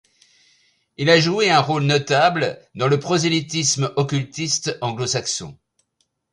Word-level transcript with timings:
Il 0.97 1.11
a 1.11 1.19
joué 1.19 1.51
un 1.51 1.59
rôle 1.61 1.83
notable 1.83 2.59
dans 2.73 2.87
le 2.87 2.99
prosélytisme 2.99 3.93
occultiste 3.97 4.79
anglo-saxon. 4.81 5.59